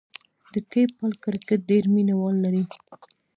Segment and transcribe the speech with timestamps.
[0.53, 2.63] د ټیپ بال کرکټ ډېر مینه وال لري.